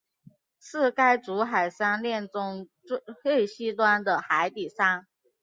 [0.59, 2.67] 是该组海山炼中
[3.21, 5.05] 最西端的海底山。